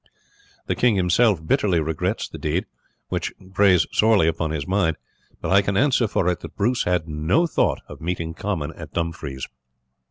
[0.65, 2.65] The king himself bitterly regrets the deed,
[3.09, 4.97] which preys sorely upon his mind;
[5.41, 8.93] but I can answer for it that Bruce had no thought of meeting Comyn at
[8.93, 9.47] Dumfries."